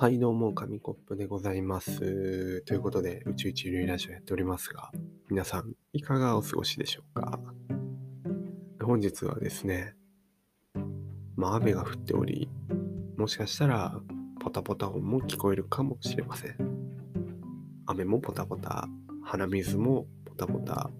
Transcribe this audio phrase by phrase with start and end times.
[0.00, 2.62] はい、どうも、紙コップでございます。
[2.62, 4.90] ということで、宇宙一流ラジオやっておりますが、
[5.28, 7.38] 皆さん、いかがお過ごしでしょうか？
[8.82, 9.94] 本日はですね、
[11.36, 12.48] まあ、雨が降っており、
[13.18, 14.00] もしかしたら、
[14.40, 16.56] ポタポタ音も聞こえるかもしれません。
[17.84, 18.88] 雨もポタポタ、
[19.22, 20.90] 鼻水もポタポタ、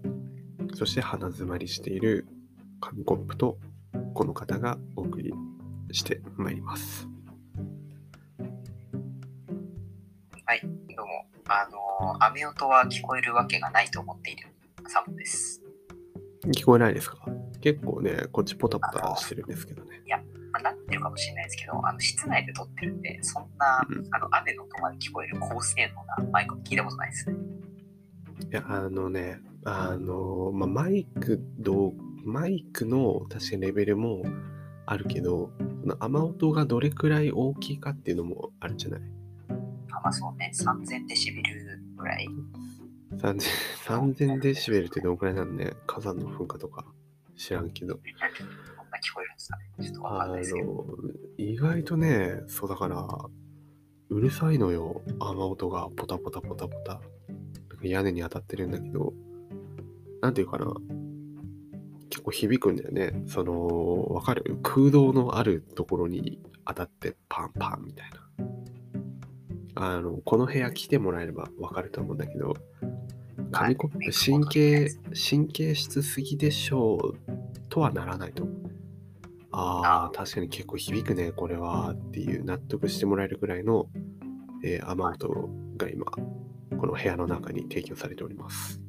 [0.75, 2.27] そして鼻詰まりしている
[2.79, 3.57] 紙コップと、
[4.13, 5.33] この方がお送り
[5.91, 7.07] してまいります。
[11.23, 11.29] も。
[11.47, 14.47] あのー、雨音は聞こえるわけがないと思っている
[14.87, 15.61] サムです。
[16.47, 17.17] 聞こえないですか？
[17.61, 20.01] 結構ね、こっちポタポタしてるんですけどね。
[20.53, 27.37] まあ、なってるかもしれないですけど、あの室内で撮ってるんで、そんな、うんあの雨の音まで聞こえる高性能なマイク聞いたことないですね。
[28.51, 31.93] いや、あのね、あの、まあ、マイクどう、
[32.25, 34.23] マイクの確かにレベルも
[34.85, 35.51] あるけど、
[35.83, 39.01] その雨音がどれくらい大きいかっていうのもあるんじゃない
[40.01, 42.27] あまあそうね、3000デシベルぐらい。
[43.17, 43.41] 3000
[43.85, 46.85] 3000デシベルってどのくらいなんね火山の噴火とか
[47.35, 47.95] 知らんけど。
[47.95, 48.03] こん
[48.89, 49.85] な聞こえるんですかね。
[49.85, 50.67] ちょっとわかあんないですけど。
[50.67, 50.85] の、
[51.37, 53.07] 意外とね、そうだから、
[54.09, 56.93] うるさいのよ、雨音がポタポタポタポタ。
[56.93, 59.13] なんか屋根に当たってるんだけど、
[60.21, 60.73] なんていうかな、
[62.09, 63.23] 結構響くんだよね。
[63.27, 64.59] その、わかる？
[64.63, 68.45] 空洞のあるところに当たってパンパンみたいな。
[69.75, 72.55] あの、この部屋来てもらえればわかると思うんだけど、
[73.51, 77.17] 紙コップ神経、神経質すぎでしょう
[77.69, 78.55] とはならないと思う。
[79.51, 83.87] ああ、確かに結構響くね、これはっていう納得してもらえるぐらいの、
[84.63, 88.79] えー雨音が今、この部屋の中に提供されております。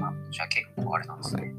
[0.00, 1.54] あじゃあ結構あれなんですね。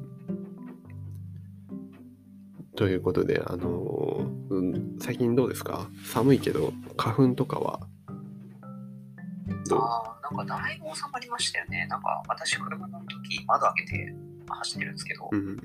[2.76, 5.90] ということで、あのーうん、最近どうですか？
[6.06, 7.82] 寒いけど、花粉とかは
[9.70, 11.88] どうああ、なんかだいぶ収まりましたよね。
[11.88, 14.14] なんか私車の時窓開けて
[14.48, 15.58] 走ってるんですけど、うん、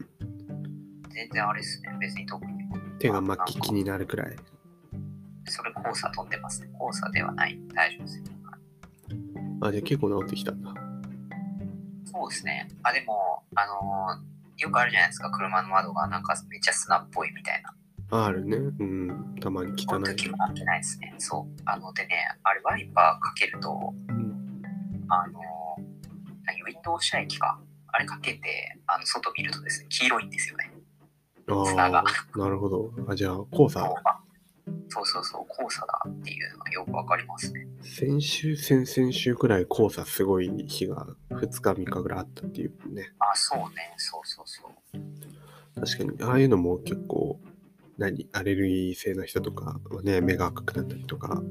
[1.11, 1.97] 全然あれですね。
[1.99, 2.53] 別に特に。
[2.99, 4.37] 手が巻き気になるくらい。
[5.47, 6.69] それ黄砂飛んでますね。
[6.69, 7.59] 黄砂ではない。
[7.75, 8.25] 大丈夫ですよ。
[9.63, 10.73] あ、じゃあ結構治ってきたんだ。
[12.05, 12.69] そうですね。
[12.83, 15.31] あ、でも、あのーよくあるじゃないですか。
[15.31, 17.75] 車の窓がなんかめっちゃ砂っぽいみたいな。
[18.15, 18.57] ああるね。
[18.57, 20.01] うん、たまに汚い。
[20.01, 21.15] なってないですね。
[21.19, 21.63] そう。
[21.65, 24.63] あの、でね、あれワイパーかけると、うん、
[25.09, 25.41] あの
[26.65, 27.59] ウィンドウ車液か。
[27.97, 30.73] あれかけて、あの、外見るとですね、黄色いんですよね。
[31.47, 32.05] 砂あが
[32.35, 32.93] あ、なるほど。
[33.07, 34.21] あ、じゃあ、黄砂そうあ
[34.89, 37.69] そうそうそう、黄砂だっていうのがよくわかりますね。
[37.83, 43.13] 先週、先々週くらい黄砂すごい日が2日、3日ぐらいあったっていうね。
[43.21, 43.95] あ、そうね。
[43.97, 45.81] そうそうそう。
[45.81, 47.39] 確かに、ああいうのも結構、
[47.99, 51.43] 何、アレルギー性の人とかはね、目が赤くなったりとか、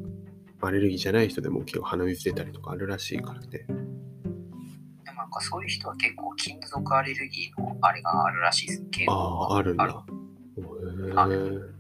[0.62, 3.48] アレルギーじゃない人でも結構鼻水出たりとかあるらしいからね。
[3.50, 8.88] でもなんかそういう人は結構金属アレルギーのあれがあるらしいですね。
[8.92, 9.86] 傾向ああ、があるんだ。
[9.86, 9.90] へ
[11.16, 11.74] あえ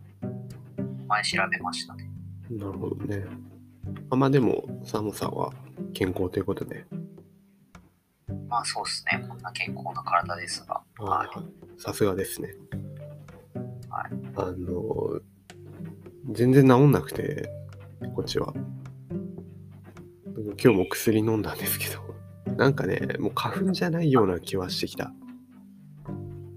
[1.08, 2.10] 前調べましたね。
[2.50, 3.26] なるほどね。
[4.10, 5.54] あまあでも、サモさんは
[5.94, 6.86] 健康ということで、
[8.48, 9.26] まあそうですね。
[9.28, 10.82] こんな健康な体ですが。
[11.78, 12.56] さすがですね。
[13.94, 15.22] はいあの、
[16.32, 17.48] 全然治んなくて、
[18.16, 18.52] こっちは。
[20.36, 22.02] 今日も薬飲んだんですけど、
[22.58, 25.14] なんかね、もう花粉じゃないような気はしてきた。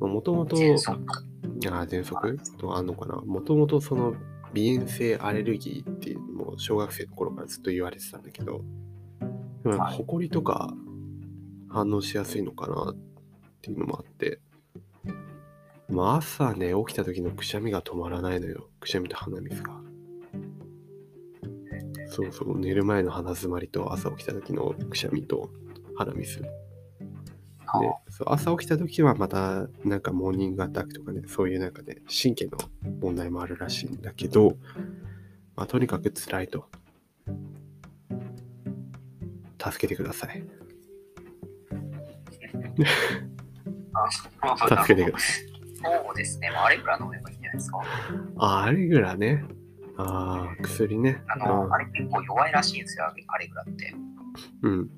[0.00, 0.62] もともと、ああ、
[1.86, 2.56] 喘息？
[2.56, 3.20] とあんのかな？
[3.20, 4.14] もともとその
[4.54, 8.64] 鼻炎性アレルギーっていうのも小学生の頃からずっと言われてたんだけど、
[9.62, 10.72] でもほこりとか
[11.68, 12.96] 反応しやすいのかなっ
[13.60, 14.40] ていうのもあって、
[15.88, 18.68] まあ朝ね、起きた時のくしゃみが止まらないのよ。
[18.80, 19.72] くしゃみと鼻水が。
[22.08, 25.50] そうそう、寝る前の鼻詰まりと朝起きた時のくしゃみと
[25.96, 26.42] 鼻水。
[27.66, 27.80] あ。
[27.80, 32.58] ね、そう朝起きた時はまたなんかモーニングアタックとかねそういうなんかね神経の
[33.00, 34.56] 問題もあるらしいんだけど、
[35.56, 36.68] まあ、とにかく辛いと。
[39.58, 40.44] 助けてください。
[43.98, 45.55] あ助けてください
[46.04, 46.50] そうですね。
[46.50, 47.80] まあ、アレグラ飲めばいいんじゃないですか。
[48.38, 49.44] あアレグラね
[49.96, 53.94] あー薬ねあの、あれ結構弱いらしいんですよ、アレグラって。
[54.62, 54.90] うん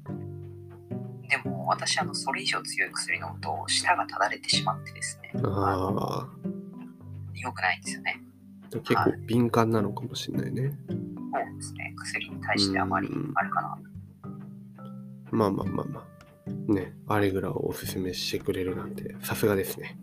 [1.28, 6.26] でも、私、あの、それ以上強い薬飲むと、舌がただれてしまってですね、あ
[7.34, 8.22] 良くないんですよね。
[8.70, 11.94] ー結構敏感なのかもしれないねそうですね。
[11.96, 13.78] 薬に対してあまりうんあるかな。
[15.30, 16.06] まあまあまあま
[16.68, 19.98] あねアレグラをおすすめしてくれるなんてさすがですね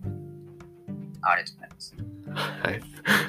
[1.29, 1.95] ありがとうございます。
[2.63, 2.81] はい。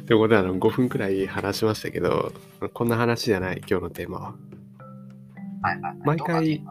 [0.07, 2.33] ということで、あの、5分くらい話しましたけど、
[2.73, 4.35] こんな話じゃない、今日のテーマは。
[5.63, 5.97] はいはいはい。
[6.05, 6.65] 毎回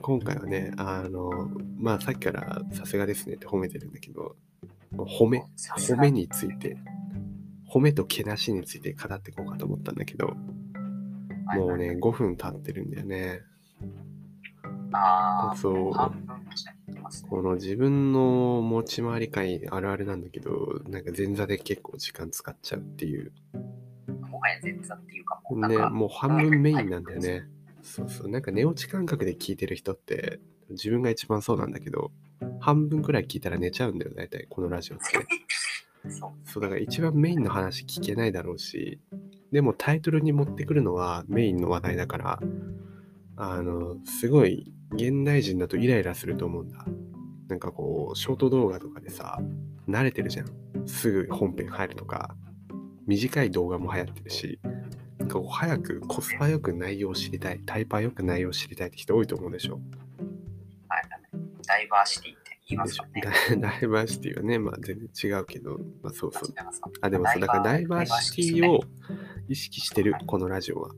[0.00, 1.30] 今回はね、あの、
[1.78, 4.36] まあ、さっきからさすがですねって褒めてるんだけど、
[4.94, 5.44] 褒め、
[5.76, 6.76] 褒めについて、
[7.70, 10.34] 褒めとけなしについて語っていこうかと思ったんだけど、
[11.54, 13.42] もうね、5分経ってるんだよね。
[14.92, 16.27] ああ、そう
[17.08, 17.28] ますね。
[17.30, 23.32] この自分の持ち回り会あるあるなんだけど、なんか前座で結構時間使っちゃうっていう。
[24.30, 27.44] もはや前座っていうかもうね、か、もう半分メインなんだよね。
[27.82, 28.28] そうそう。
[28.28, 30.40] なんか寝落ち感覚で聞いてる人って、
[30.70, 32.12] 自分が一番そうなんだけど、
[32.60, 35.04] 半分くらい聞いたら寝ちゃうんだよ、大体、このラジオって。
[36.10, 36.30] そう。
[36.44, 39.00] そう、だから一番メインの話聞けないだろうし、
[39.50, 42.40] でもタイトルに持ってくるのはメインの話題だから、
[43.36, 46.84] あの、すごい現代人だとイライラすると思うんだ。
[47.48, 49.40] なんかこう、ショート動画とかでさ、
[49.88, 50.48] 慣れてるじゃん。
[50.86, 52.36] すぐ本編入るとか、
[53.06, 54.60] 短い動画も流行ってるし、
[55.18, 59.80] なんかこう早くコスパよく内容を知りたい、タイパーよく内容を知りたいって人多いと思うでしょ？
[60.88, 61.20] はいはい
[61.66, 63.02] ダイバーシティって言いまですしょ？
[63.02, 63.56] かね。
[63.60, 66.48] ダイバーシティはね、まあ全然違うけど、まあそうそう。
[67.00, 68.80] あ、でもそう、だからダイバーシティを
[69.48, 70.90] 意識してるはい、このラジオは。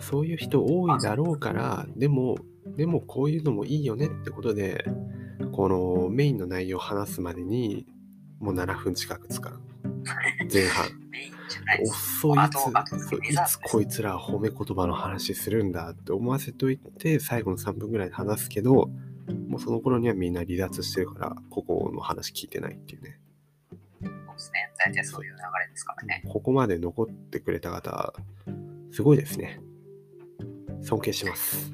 [0.00, 2.36] そういう人多いだろうから、でも、
[2.76, 4.84] でもこういうのもいいよねってことで、
[5.56, 7.86] このメインの内容を話すまでに、
[8.40, 9.58] もう7分近く使う。
[10.52, 10.86] 前半。
[11.08, 18.90] メインじゃないつそういつこいつら褒め言葉の話するんだって思わせといて、最後の3分ぐらいで話すけど、
[19.48, 23.18] もうその頃にはみんな離脱してるから、ここの話聞いてないっていうね。
[24.02, 24.70] そうですね。
[24.84, 26.22] 大体そういう流れですからね。
[26.28, 28.12] ここまで残ってくれた方、
[28.90, 29.62] すごいですね。
[30.82, 31.72] 尊敬します。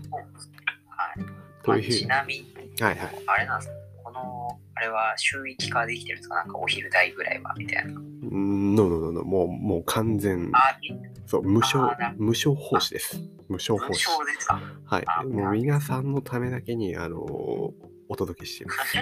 [0.87, 1.25] はい。
[1.64, 2.51] というまあちなみに、
[2.84, 3.11] はいはい。
[3.26, 3.75] あれなんですか？
[4.05, 6.34] この、あれは週域化できてるんですか？
[6.37, 7.93] なんかお昼代ぐらいはみたいな。
[7.93, 7.94] う
[8.37, 10.79] ん、ノーノーノーノーもう、もう完全、あ、
[11.26, 13.20] そう、無償無償奉仕です。
[13.49, 14.06] 無償無奉仕。
[14.08, 14.61] 償ですか？
[14.87, 15.23] はいあ。
[15.25, 17.73] もう皆さんのためだけに、あのー
[18.08, 18.99] お届けしています。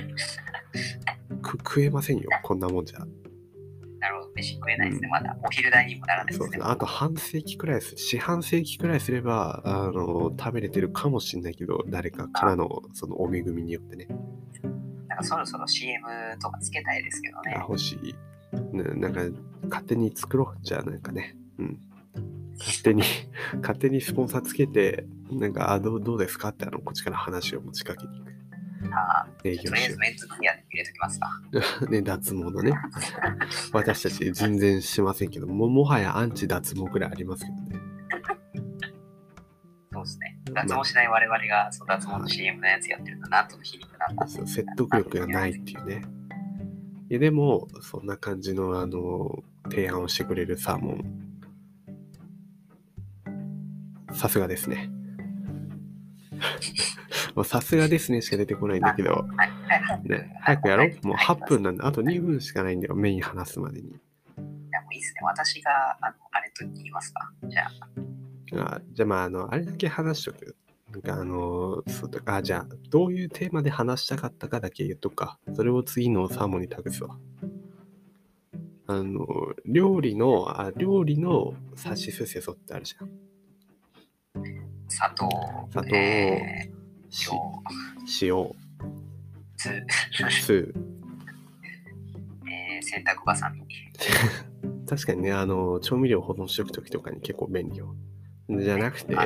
[1.42, 3.00] く食えませんよ、こんなもんじゃ。
[4.40, 5.06] 飯食えないですね。
[5.06, 6.70] うんまだお昼代にもならないですねそうですね。。
[6.70, 14.06] あと半世紀くらいす、四半世紀くらいすれば、あのー食べれてるかもしれないけど、誰かからのそのお恵みによってね。
[15.08, 16.06] なんかそろそろ CM
[16.40, 17.56] とかつけたいですけどあね。
[17.60, 18.14] 欲しい。
[18.72, 19.20] ななんか、
[19.68, 20.64] 勝手に作ろう。
[20.64, 21.36] じゃあ、なんかね。
[21.58, 21.78] うん。
[22.58, 23.02] 勝手に、
[23.60, 28.29] 勝手にスポンサーつけて、なんか、あどうどうですかって、あの、こっちから話を持ちかけに行く。
[28.92, 31.28] あとりあえずメンツクリアで入れときますか。
[31.80, 31.86] て。
[31.90, 32.72] ね、脱毛のね。
[33.72, 37.90] 私たち全然しませんけども、もはやアンチ脱毛くらいありますけどね。
[39.92, 40.38] そうですね。
[40.52, 44.26] 脱毛しない我々がそう脱毛の CM のやつやってるのなんとの皮肉なんだ。
[44.26, 46.02] そう説得力がないっていうね。
[47.10, 51.30] いや、でも、そんな感じの、あの、提案をしてくれるサーモン。
[54.14, 54.90] さすがですね。
[57.34, 59.26] もうさすがですねしか出てこないんだけど。
[60.04, 61.06] ね、早くやろう。
[61.06, 64.00] もう8分いなんで、あと2分しかないんだよ、メイン話すまでに。
[64.70, 65.20] や、もういいですね。
[65.24, 67.30] 私が、あの、あれと言いますか。
[67.44, 67.66] じゃ
[68.62, 70.56] あ、あじゃあ、まあ、あの、あれだけ話しとく。
[70.90, 75.38] なんか、あの、そうとか、あじゃあ、どういうテーマで話したかったかだけ言っとくか。
[75.54, 77.16] それを次のサーモンに託すわ。
[78.86, 79.26] あの、
[79.66, 83.10] 料理の、あ料理のさしすせそってあるじゃん。
[84.90, 85.28] 砂糖、
[85.70, 87.30] 砂糖えー、し
[88.26, 88.52] 塩、塩、
[89.56, 90.74] 酢、酢。
[92.50, 93.64] えー、洗濯ばさみ。
[94.86, 97.94] 確かにね、あの、調味料保存しとくときとかに結構便利よ。
[98.48, 99.24] じゃなくてあ、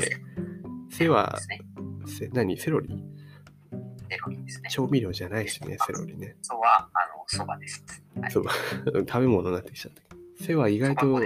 [0.90, 1.61] 背はで、すね。
[2.06, 2.59] せ何？
[2.59, 3.02] セロリ？
[4.11, 4.68] セロリですね。
[4.68, 6.37] 調味料じゃないしね、セロリね。
[6.42, 7.83] そうは、あの、そばです。
[8.21, 8.44] はいそう、
[9.09, 10.44] 食べ物になってきちゃった。
[10.44, 11.18] 背は意外と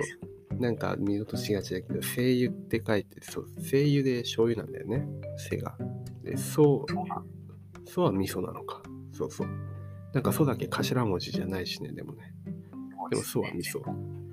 [0.58, 5.76] なんか見落としがちだけど、精油って書いて、そう、精油で醤油なんだよね、背が。
[6.22, 8.82] で、そう、そうは味噌なのか。
[9.12, 9.48] そうそう。
[10.12, 12.34] なんかそうだけ頭文字じゃないしね、でもね。
[13.10, 13.82] でもそうは味噌。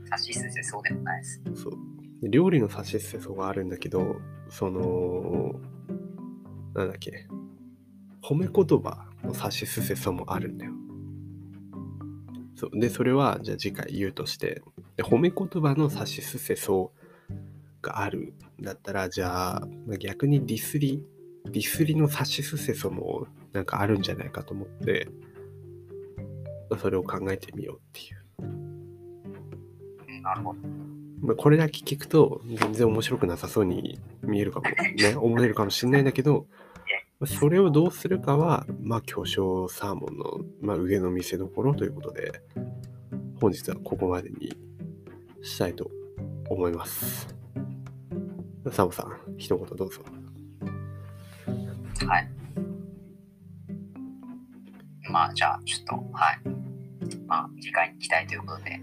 [0.10, 1.42] さしすせそうでもないです。
[1.56, 1.74] そう。
[2.22, 4.18] で料理のさしすせそがあるんだけど、
[4.50, 5.60] その、
[6.74, 7.28] なんだっけ、
[8.22, 10.74] 褒め言葉のさしすせそもあるんだよ。
[12.56, 14.62] そうで、それは、じゃあ次回言うとして、
[14.98, 16.92] で褒め言葉のさしすせそ
[17.82, 21.04] があるんだったら、じゃあ、まあ逆にディスり、
[21.46, 25.08] ディスりのさしすせそもなんかあるんじゃないかと思って、
[26.70, 28.26] まあそれを考えてみようっていう。
[30.08, 30.60] うん、なるほど。
[31.22, 36.48] まあ、これだけ聞くと全然面白くなさそうに見えるかもね、 思えるかもしれないんだけど、
[37.20, 42.42] まあそれをどうするかは、まあ、巨匠サーモンの、まあ、上の見せ所ということで、
[43.40, 44.56] 本日はここまでに
[45.46, 45.90] したいと
[46.50, 47.28] 思います。
[48.72, 50.02] サムさん、一言どうぞ。
[52.08, 52.30] はい。
[55.12, 56.40] まあ、じゃあ、ちょっと、はい。
[57.28, 58.82] まあ、次回に期待ということで、はい。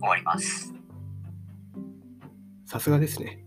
[0.00, 0.74] 終わります。
[2.66, 3.43] さすがですね。